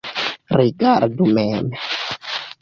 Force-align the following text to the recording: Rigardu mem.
Rigardu 0.57 1.25
mem. 1.35 1.67